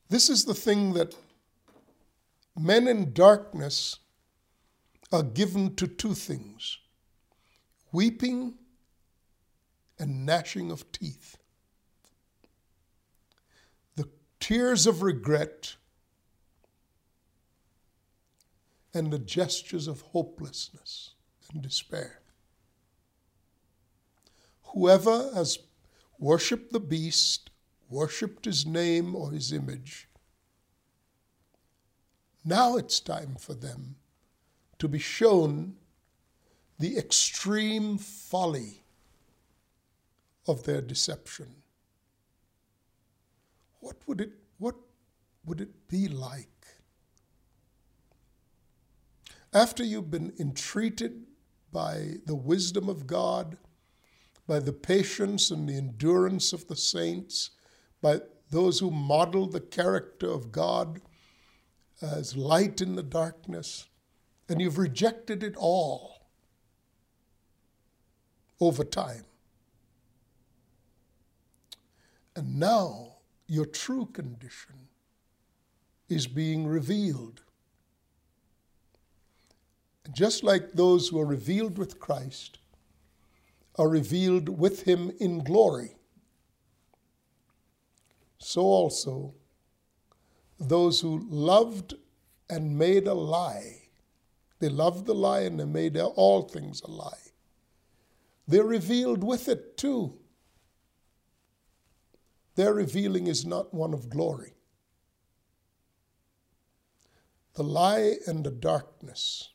This 0.10 0.30
is 0.30 0.46
the 0.46 0.54
thing 0.54 0.94
that 0.94 1.16
men 2.58 2.88
in 2.88 3.14
darkness 3.14 3.98
are 5.12 5.24
given 5.24 5.76
to 5.76 5.88
two 5.88 6.14
things 6.14 6.78
weeping 7.92 8.56
and 10.00 10.26
gnashing 10.26 10.72
of 10.72 10.92
teeth. 10.92 11.38
The 13.96 14.10
tears 14.44 14.86
of 14.86 15.02
regret 15.02 15.78
and 18.94 19.10
the 19.10 19.18
gestures 19.18 19.88
of 19.88 20.02
hopelessness 20.02 21.14
and 21.54 21.62
despair. 21.62 22.20
Whoever 24.74 25.32
has 25.34 25.60
worshiped 26.20 26.74
the 26.74 26.82
beast, 26.82 27.52
worshiped 27.90 28.44
his 28.44 28.66
name 28.66 29.16
or 29.16 29.32
his 29.32 29.54
image, 29.54 30.10
now 32.44 32.76
it's 32.76 33.00
time 33.00 33.38
for 33.40 33.54
them 33.54 33.96
to 34.78 34.90
be 34.90 35.00
shown 35.00 35.78
the 36.80 36.98
extreme 36.98 37.98
folly 37.98 38.84
of 40.46 40.64
their 40.64 40.82
deception. 40.82 41.63
What 43.84 43.98
would 44.08 44.22
it, 44.22 44.32
what 44.60 44.76
would 45.44 45.60
it 45.60 45.90
be 45.90 46.08
like 46.08 46.48
after 49.54 49.84
you've 49.84 50.10
been 50.10 50.32
entreated 50.40 51.26
by 51.74 52.14
the 52.26 52.34
wisdom 52.34 52.88
of 52.88 53.06
God, 53.06 53.58
by 54.48 54.60
the 54.60 54.72
patience 54.72 55.52
and 55.52 55.68
the 55.68 55.76
endurance 55.76 56.54
of 56.54 56.66
the 56.70 56.78
saints, 56.78 57.50
by 58.02 58.22
those 58.52 58.80
who 58.80 58.90
model 58.90 59.48
the 59.48 59.60
character 59.60 60.32
of 60.32 60.54
God 60.54 61.02
as 62.02 62.38
light 62.38 62.80
in 62.80 62.96
the 62.96 63.04
darkness, 63.04 63.90
and 64.48 64.62
you've 64.62 64.78
rejected 64.78 65.44
it 65.44 65.58
all 65.58 66.30
over 68.62 68.86
time. 68.86 69.26
And 72.34 72.58
now 72.58 73.13
your 73.48 73.66
true 73.66 74.06
condition 74.08 74.76
is 76.10 76.28
being 76.28 76.68
revealed. 76.68 77.42
Just 80.12 80.44
like 80.44 80.74
those 80.74 81.08
who 81.08 81.20
are 81.20 81.26
revealed 81.26 81.78
with 81.78 82.00
Christ 82.00 82.60
are 83.78 83.90
revealed 83.90 84.50
with 84.50 84.84
him 84.84 85.12
in 85.20 85.44
glory, 85.44 85.96
so 88.38 88.62
also 88.62 89.34
those 90.60 91.02
who 91.02 91.26
loved 91.30 91.96
and 92.50 92.78
made 92.78 93.08
a 93.08 93.14
lie, 93.14 93.82
they 94.60 94.70
loved 94.70 95.06
the 95.06 95.16
lie 95.16 95.42
and 95.42 95.60
they 95.60 95.66
made 95.66 95.98
all 95.98 96.44
things 96.44 96.82
a 96.82 96.92
lie. 96.92 97.18
They're 98.48 98.64
revealed 98.64 99.24
with 99.24 99.48
it 99.48 99.78
too. 99.78 100.14
Their 102.56 102.74
revealing 102.74 103.28
is 103.28 103.46
not 103.46 103.74
one 103.74 103.94
of 103.94 104.10
glory. 104.10 104.54
The 107.56 107.64
lie 107.64 108.16
and 108.28 108.44
the 108.44 108.52
darkness. 108.52 109.50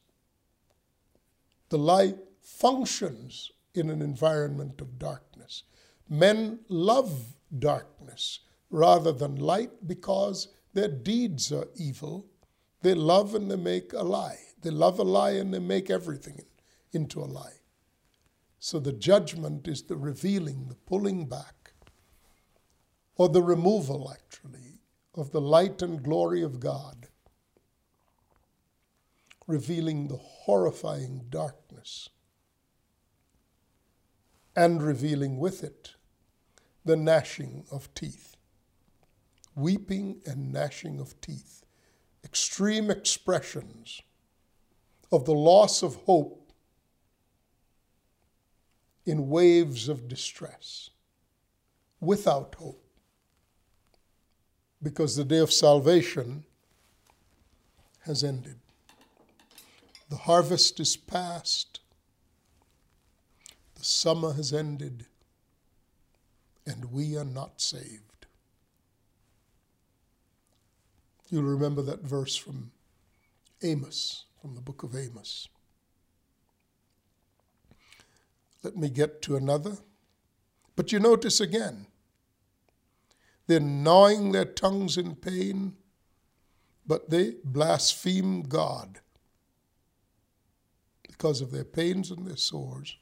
The 1.68 1.78
lie 1.78 2.14
functions 2.40 3.52
in 3.74 3.90
an 3.90 4.02
environment 4.02 4.80
of 4.80 4.98
darkness. 4.98 5.64
Men 6.08 6.60
love 6.68 7.36
darkness 7.56 8.40
rather 8.70 9.12
than 9.12 9.36
light 9.36 9.86
because 9.86 10.48
their 10.74 10.88
deeds 10.88 11.52
are 11.52 11.68
evil. 11.76 12.26
They 12.82 12.94
love 12.94 13.34
and 13.34 13.50
they 13.50 13.56
make 13.56 13.92
a 13.92 14.02
lie. 14.02 14.38
They 14.62 14.70
love 14.70 14.98
a 14.98 15.04
lie 15.04 15.32
and 15.32 15.52
they 15.52 15.58
make 15.58 15.90
everything 15.90 16.40
into 16.92 17.20
a 17.20 17.26
lie. 17.26 17.60
So 18.58 18.78
the 18.80 18.92
judgment 18.92 19.68
is 19.68 19.82
the 19.82 19.96
revealing, 19.96 20.68
the 20.68 20.74
pulling 20.74 21.26
back, 21.26 21.67
or 23.18 23.28
the 23.28 23.42
removal, 23.42 24.10
actually, 24.10 24.80
of 25.14 25.32
the 25.32 25.40
light 25.40 25.82
and 25.82 26.02
glory 26.02 26.42
of 26.42 26.60
God, 26.60 27.08
revealing 29.46 30.08
the 30.08 30.16
horrifying 30.16 31.26
darkness, 31.28 32.08
and 34.56 34.82
revealing 34.82 35.38
with 35.38 35.62
it 35.62 35.90
the 36.86 36.96
gnashing 36.96 37.66
of 37.70 37.92
teeth 37.94 38.38
weeping 39.58 40.20
and 40.24 40.52
gnashing 40.52 41.00
of 41.00 41.20
teeth, 41.20 41.64
extreme 42.24 42.90
expressions 42.90 44.00
of 45.10 45.24
the 45.24 45.34
loss 45.34 45.82
of 45.82 45.96
hope 45.96 46.52
in 49.04 49.28
waves 49.28 49.88
of 49.88 50.06
distress, 50.06 50.90
without 52.00 52.54
hope. 52.54 52.87
Because 54.82 55.16
the 55.16 55.24
day 55.24 55.38
of 55.38 55.52
salvation 55.52 56.44
has 58.00 58.22
ended. 58.22 58.56
The 60.08 60.16
harvest 60.16 60.80
is 60.80 60.96
past, 60.96 61.80
the 63.74 63.84
summer 63.84 64.32
has 64.32 64.52
ended, 64.52 65.04
and 66.66 66.92
we 66.92 67.16
are 67.16 67.24
not 67.24 67.60
saved. 67.60 68.26
You'll 71.28 71.42
remember 71.42 71.82
that 71.82 72.00
verse 72.00 72.36
from 72.36 72.70
Amos, 73.62 74.24
from 74.40 74.54
the 74.54 74.62
book 74.62 74.82
of 74.82 74.96
Amos. 74.96 75.48
Let 78.62 78.76
me 78.76 78.88
get 78.88 79.20
to 79.22 79.36
another. 79.36 79.76
But 80.74 80.90
you 80.92 80.98
notice 80.98 81.40
again, 81.40 81.86
they're 83.48 83.58
gnawing 83.58 84.30
their 84.30 84.44
tongues 84.44 84.96
in 84.96 85.16
pain, 85.16 85.74
but 86.86 87.10
they 87.10 87.34
blaspheme 87.42 88.42
God 88.42 89.00
because 91.02 91.40
of 91.40 91.50
their 91.50 91.64
pains 91.64 92.10
and 92.10 92.26
their 92.26 92.36
sores, 92.36 92.96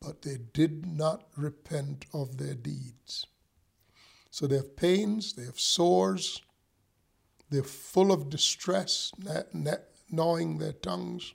but 0.00 0.22
they 0.22 0.36
did 0.52 0.84
not 0.84 1.28
repent 1.36 2.04
of 2.12 2.36
their 2.36 2.54
deeds. 2.54 3.26
So 4.30 4.46
they 4.46 4.56
have 4.56 4.76
pains, 4.76 5.34
they 5.34 5.44
have 5.44 5.60
sores, 5.60 6.42
they're 7.48 7.62
full 7.62 8.12
of 8.12 8.30
distress, 8.30 9.12
gnawing 10.10 10.58
their 10.58 10.72
tongues, 10.72 11.34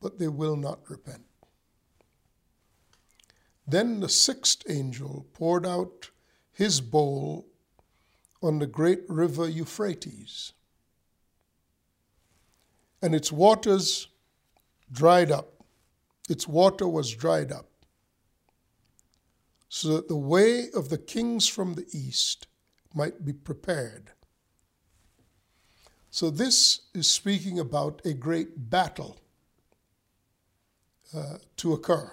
but 0.00 0.18
they 0.18 0.28
will 0.28 0.56
not 0.56 0.88
repent. 0.88 1.24
Then 3.66 4.00
the 4.00 4.08
sixth 4.08 4.62
angel 4.68 5.26
poured 5.32 5.66
out 5.66 6.10
his 6.58 6.80
bowl 6.80 7.46
on 8.42 8.58
the 8.58 8.66
great 8.66 9.02
river 9.08 9.48
Euphrates, 9.48 10.54
and 13.00 13.14
its 13.14 13.30
waters 13.30 14.08
dried 14.90 15.30
up. 15.30 15.62
Its 16.28 16.48
water 16.48 16.88
was 16.88 17.14
dried 17.14 17.52
up, 17.52 17.68
so 19.68 19.94
that 19.94 20.08
the 20.08 20.16
way 20.16 20.68
of 20.74 20.88
the 20.88 20.98
kings 20.98 21.46
from 21.46 21.74
the 21.74 21.86
east 21.92 22.48
might 22.92 23.24
be 23.24 23.32
prepared. 23.32 24.10
So, 26.10 26.28
this 26.28 26.80
is 26.92 27.08
speaking 27.08 27.60
about 27.60 28.02
a 28.04 28.14
great 28.14 28.68
battle 28.68 29.20
uh, 31.14 31.38
to 31.58 31.72
occur. 31.72 32.10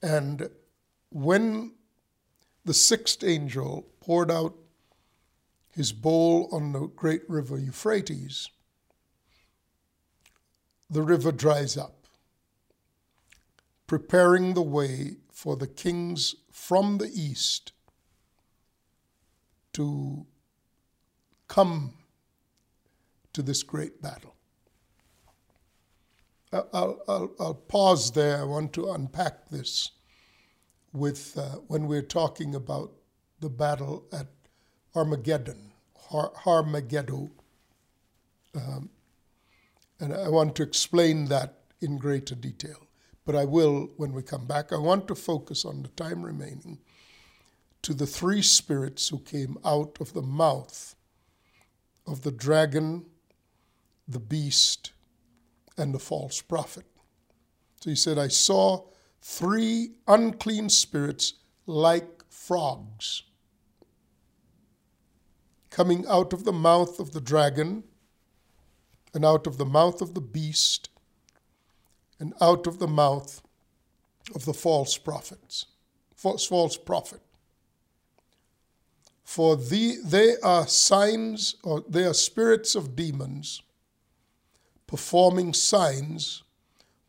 And 0.00 0.48
when 1.10 1.72
the 2.64 2.74
sixth 2.74 3.24
angel 3.24 3.86
poured 4.00 4.30
out 4.30 4.54
his 5.70 5.92
bowl 5.92 6.48
on 6.52 6.72
the 6.72 6.86
great 6.88 7.22
river 7.28 7.58
Euphrates, 7.58 8.48
the 10.88 11.02
river 11.02 11.32
dries 11.32 11.76
up, 11.76 12.06
preparing 13.86 14.54
the 14.54 14.62
way 14.62 15.16
for 15.32 15.56
the 15.56 15.66
kings 15.66 16.34
from 16.50 16.98
the 16.98 17.10
east 17.14 17.72
to 19.72 20.26
come 21.48 21.94
to 23.32 23.42
this 23.42 23.62
great 23.62 24.02
battle. 24.02 24.34
I'll, 26.52 27.00
I'll, 27.08 27.30
I'll 27.38 27.54
pause 27.54 28.10
there. 28.10 28.40
I 28.40 28.44
want 28.44 28.72
to 28.72 28.90
unpack 28.90 29.48
this 29.50 29.92
with 30.92 31.36
uh, 31.38 31.56
when 31.68 31.86
we're 31.86 32.02
talking 32.02 32.54
about 32.54 32.92
the 33.40 33.48
battle 33.48 34.04
at 34.12 34.26
Armageddon, 34.94 35.72
Har- 36.10 36.32
Harmageddon. 36.44 37.30
Um, 38.54 38.90
and 40.00 40.14
I 40.14 40.28
want 40.28 40.56
to 40.56 40.62
explain 40.62 41.26
that 41.26 41.58
in 41.80 41.98
greater 41.98 42.34
detail. 42.34 42.86
But 43.24 43.36
I 43.36 43.44
will 43.44 43.90
when 43.96 44.12
we 44.12 44.22
come 44.22 44.46
back. 44.46 44.72
I 44.72 44.78
want 44.78 45.06
to 45.08 45.14
focus 45.14 45.64
on 45.64 45.82
the 45.82 45.88
time 45.88 46.22
remaining 46.22 46.78
to 47.82 47.94
the 47.94 48.06
three 48.06 48.42
spirits 48.42 49.08
who 49.08 49.20
came 49.20 49.56
out 49.64 49.98
of 50.00 50.12
the 50.12 50.22
mouth 50.22 50.94
of 52.06 52.22
the 52.22 52.32
dragon 52.32 53.04
the 54.10 54.18
beast, 54.18 54.92
and 55.78 55.94
the 55.94 55.98
false 55.98 56.42
prophet. 56.42 56.84
So 57.80 57.90
he 57.90 57.96
said, 57.96 58.18
I 58.18 58.28
saw 58.28 58.84
three 59.20 59.92
unclean 60.06 60.68
spirits 60.68 61.34
like 61.66 62.24
frogs 62.28 63.22
coming 65.70 66.04
out 66.08 66.32
of 66.32 66.44
the 66.44 66.52
mouth 66.52 66.98
of 66.98 67.12
the 67.12 67.20
dragon, 67.20 67.84
and 69.14 69.24
out 69.24 69.46
of 69.46 69.56
the 69.56 69.64
mouth 69.64 70.02
of 70.02 70.14
the 70.14 70.20
beast, 70.20 70.90
and 72.18 72.34
out 72.40 72.66
of 72.66 72.78
the 72.78 72.88
mouth 72.88 73.40
of 74.34 74.44
the 74.44 74.52
false 74.52 74.98
prophets, 74.98 75.66
false, 76.14 76.44
false 76.44 76.76
prophet. 76.76 77.20
For 79.24 79.56
the, 79.56 79.96
they 80.04 80.34
are 80.42 80.66
signs, 80.66 81.54
or 81.62 81.84
they 81.88 82.04
are 82.04 82.14
spirits 82.14 82.74
of 82.74 82.96
demons, 82.96 83.62
performing 84.86 85.54
signs 85.54 86.42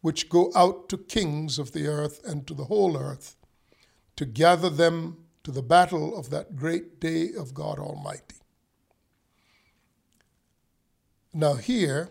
which 0.01 0.29
go 0.29 0.51
out 0.55 0.89
to 0.89 0.97
kings 0.97 1.57
of 1.57 1.71
the 1.71 1.87
earth 1.87 2.21
and 2.25 2.45
to 2.47 2.53
the 2.53 2.65
whole 2.65 2.97
earth 2.97 3.35
to 4.15 4.25
gather 4.25 4.69
them 4.69 5.17
to 5.43 5.51
the 5.51 5.61
battle 5.61 6.17
of 6.17 6.29
that 6.29 6.55
great 6.55 6.99
day 6.99 7.29
of 7.37 7.53
God 7.53 7.79
Almighty. 7.79 8.35
Now, 11.33 11.53
here, 11.53 12.09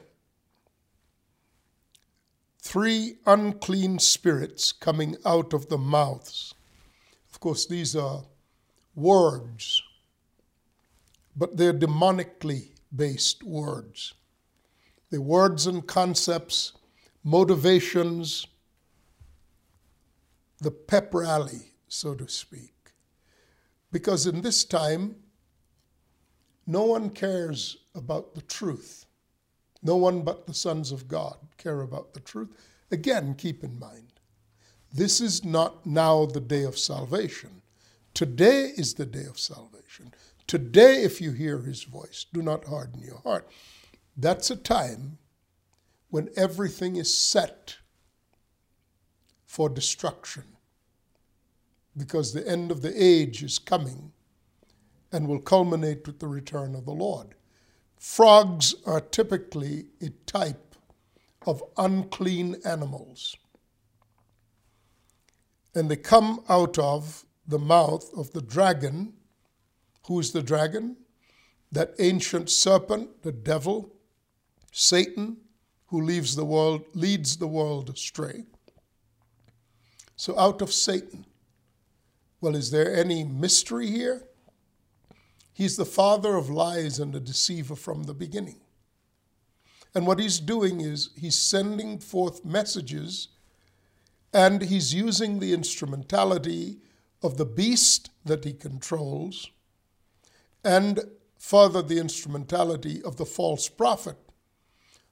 three 2.62 3.16
unclean 3.26 3.98
spirits 3.98 4.72
coming 4.72 5.16
out 5.26 5.52
of 5.52 5.68
the 5.68 5.78
mouths. 5.78 6.54
Of 7.30 7.38
course, 7.38 7.66
these 7.66 7.94
are 7.94 8.24
words, 8.94 9.82
but 11.36 11.56
they're 11.56 11.74
demonically 11.74 12.70
based 12.94 13.42
words. 13.42 14.14
They're 15.10 15.20
words 15.20 15.66
and 15.66 15.86
concepts, 15.86 16.72
motivations, 17.24 18.46
the 20.60 20.70
pep 20.70 21.12
rally, 21.14 21.72
so 21.88 22.14
to 22.14 22.28
speak. 22.28 22.74
Because 23.92 24.26
in 24.26 24.40
this 24.42 24.64
time, 24.64 25.16
no 26.66 26.84
one 26.84 27.10
cares 27.10 27.78
about 27.94 28.34
the 28.34 28.42
truth. 28.42 29.06
No 29.82 29.96
one 29.96 30.22
but 30.22 30.46
the 30.46 30.54
sons 30.54 30.92
of 30.92 31.08
God 31.08 31.36
care 31.56 31.80
about 31.80 32.14
the 32.14 32.20
truth. 32.20 32.56
Again, 32.90 33.34
keep 33.34 33.64
in 33.64 33.78
mind, 33.78 34.12
this 34.92 35.20
is 35.20 35.44
not 35.44 35.86
now 35.86 36.26
the 36.26 36.40
day 36.40 36.64
of 36.64 36.78
salvation. 36.78 37.62
Today 38.14 38.72
is 38.76 38.94
the 38.94 39.06
day 39.06 39.24
of 39.24 39.38
salvation. 39.38 40.12
Today, 40.46 41.02
if 41.02 41.20
you 41.20 41.30
hear 41.30 41.58
his 41.58 41.84
voice, 41.84 42.26
do 42.32 42.42
not 42.42 42.64
harden 42.64 43.00
your 43.02 43.20
heart. 43.20 43.48
That's 44.16 44.50
a 44.50 44.56
time 44.56 45.18
when 46.10 46.28
everything 46.36 46.96
is 46.96 47.16
set 47.16 47.76
for 49.46 49.68
destruction 49.68 50.44
because 51.96 52.32
the 52.32 52.46
end 52.46 52.70
of 52.70 52.82
the 52.82 52.92
age 53.02 53.42
is 53.42 53.58
coming 53.58 54.12
and 55.12 55.26
will 55.26 55.40
culminate 55.40 56.06
with 56.06 56.18
the 56.20 56.28
return 56.28 56.74
of 56.74 56.84
the 56.84 56.92
Lord. 56.92 57.34
Frogs 57.98 58.74
are 58.86 59.00
typically 59.00 59.86
a 60.00 60.10
type 60.26 60.74
of 61.46 61.62
unclean 61.76 62.56
animals. 62.64 63.36
And 65.74 65.90
they 65.90 65.96
come 65.96 66.44
out 66.48 66.78
of 66.78 67.24
the 67.46 67.58
mouth 67.58 68.08
of 68.16 68.32
the 68.32 68.42
dragon. 68.42 69.14
Who 70.06 70.20
is 70.20 70.32
the 70.32 70.42
dragon? 70.42 70.96
That 71.72 71.94
ancient 71.98 72.50
serpent, 72.50 73.22
the 73.22 73.32
devil, 73.32 73.92
Satan, 74.72 75.38
who 75.90 76.00
leaves 76.00 76.36
the 76.36 76.44
world, 76.44 76.84
leads 76.94 77.36
the 77.36 77.46
world 77.46 77.90
astray. 77.90 78.44
So 80.16 80.38
out 80.38 80.62
of 80.62 80.72
Satan. 80.72 81.26
Well, 82.40 82.56
is 82.56 82.70
there 82.70 82.94
any 82.94 83.24
mystery 83.24 83.88
here? 83.88 84.24
He's 85.52 85.76
the 85.76 85.84
father 85.84 86.36
of 86.36 86.48
lies 86.48 86.98
and 86.98 87.14
a 87.14 87.20
deceiver 87.20 87.76
from 87.76 88.04
the 88.04 88.14
beginning. 88.14 88.60
And 89.94 90.06
what 90.06 90.18
he's 90.18 90.38
doing 90.38 90.80
is 90.80 91.10
he's 91.16 91.36
sending 91.36 91.98
forth 91.98 92.44
messages 92.44 93.28
and 94.32 94.62
he's 94.62 94.94
using 94.94 95.40
the 95.40 95.52
instrumentality 95.52 96.78
of 97.22 97.36
the 97.36 97.44
beast 97.44 98.10
that 98.24 98.44
he 98.44 98.52
controls 98.52 99.50
and 100.64 101.00
further 101.38 101.82
the 101.82 101.98
instrumentality 101.98 103.02
of 103.02 103.16
the 103.16 103.26
false 103.26 103.68
prophet, 103.68 104.16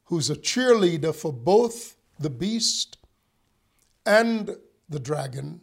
who's 0.09 0.31
a 0.31 0.37
cheerleader 0.37 1.15
for 1.15 1.33
both 1.33 1.97
the 2.19 2.31
beast 2.31 2.97
and 4.07 4.57
the 4.89 4.99
dragon. 4.99 5.61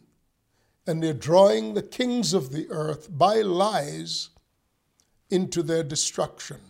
And 0.86 1.02
they're 1.02 1.12
drawing 1.12 1.74
the 1.74 1.82
kings 1.82 2.32
of 2.32 2.52
the 2.52 2.68
earth 2.70 3.08
by 3.10 3.40
lies 3.40 4.30
into 5.30 5.64
their 5.64 5.82
destruction. 5.82 6.60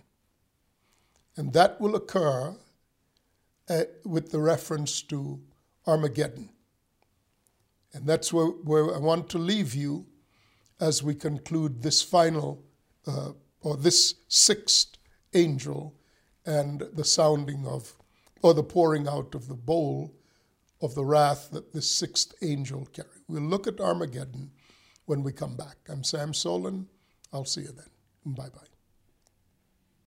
And 1.36 1.52
that 1.52 1.78
will 1.78 1.94
occur 1.94 2.56
uh, 3.68 3.82
with 4.04 4.30
the 4.30 4.40
reference 4.40 5.02
to 5.02 5.38
Armageddon. 5.86 6.48
And 7.92 8.06
that's 8.06 8.32
where, 8.32 8.46
where 8.46 8.94
I 8.94 8.98
want 8.98 9.28
to 9.30 9.38
leave 9.38 9.74
you 9.74 10.06
as 10.80 11.02
we 11.02 11.14
conclude 11.14 11.82
this 11.82 12.00
final, 12.00 12.64
uh, 13.06 13.32
or 13.60 13.76
this 13.76 14.14
sixth 14.28 14.96
angel 15.34 15.92
and 16.46 16.84
the 16.92 17.04
sounding 17.04 17.66
of, 17.66 17.94
or 18.42 18.54
the 18.54 18.62
pouring 18.62 19.08
out 19.08 19.34
of 19.34 19.48
the 19.48 19.54
bowl 19.54 20.14
of 20.80 20.94
the 20.94 21.04
wrath 21.04 21.50
that 21.50 21.72
this 21.72 21.90
sixth 21.90 22.34
angel 22.42 22.86
carried. 22.92 23.22
We'll 23.28 23.42
look 23.42 23.66
at 23.66 23.80
Armageddon 23.80 24.52
when 25.06 25.22
we 25.22 25.32
come 25.32 25.56
back. 25.56 25.76
I'm 25.88 26.04
Sam 26.04 26.32
Soleyn. 26.32 26.86
I'll 27.32 27.44
see 27.44 27.62
you 27.62 27.72
then. 27.72 28.34
Bye 28.34 28.48
bye. 28.48 28.75